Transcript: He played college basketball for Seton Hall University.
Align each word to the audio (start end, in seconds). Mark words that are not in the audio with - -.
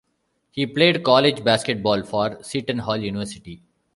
He 0.49 0.65
played 0.65 1.03
college 1.03 1.43
basketball 1.43 2.01
for 2.01 2.41
Seton 2.41 2.79
Hall 2.79 2.97
University. 2.97 3.61